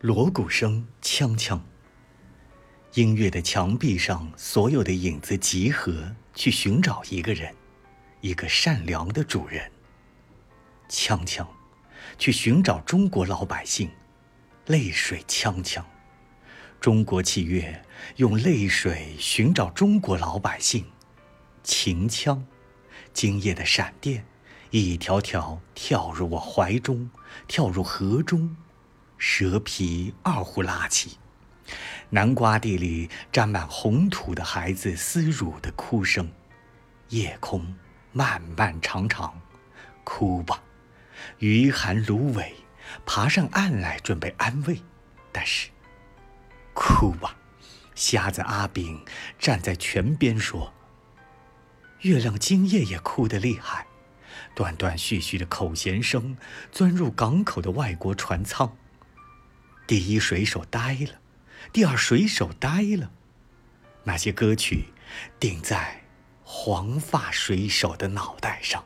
[0.00, 1.60] 锣鼓声锵锵。
[2.94, 7.54] 音乐的墙壁上，所有的影子集合，去寻找一个人，
[8.22, 9.70] 一个善良的主人。
[10.88, 11.46] 锵锵，
[12.16, 13.90] 去寻找中国老百姓，
[14.64, 15.84] 泪水锵锵。
[16.80, 17.84] 中国器乐
[18.16, 20.86] 用泪水寻找中国老百姓，
[21.62, 22.42] 秦腔，
[23.12, 24.24] 今夜的闪电，
[24.70, 27.10] 一条条跳入我怀中，
[27.46, 28.56] 跳入河中，
[29.22, 31.18] 蛇皮二胡拉起，
[32.08, 36.32] 南瓜地里沾满红土的孩子嘶乳的哭声，
[37.10, 37.76] 夜空
[38.12, 39.38] 漫漫长长，
[40.04, 40.62] 哭吧，
[41.38, 42.54] 余寒芦苇，
[43.04, 44.80] 爬上岸来准备安慰，
[45.30, 45.68] 但是。
[46.72, 47.36] 哭吧，
[47.94, 49.04] 瞎子阿炳
[49.38, 50.72] 站在泉边说
[52.00, 53.86] ：“月亮今夜也哭得厉害。”
[54.56, 56.38] 断断续续的口弦声
[56.72, 58.74] 钻入港口的外国船舱。
[59.90, 61.18] 第一水手呆了，
[61.72, 63.10] 第二水手呆了。
[64.04, 64.84] 那些歌曲
[65.40, 66.04] 顶在
[66.44, 68.84] 黄发水手的脑袋上。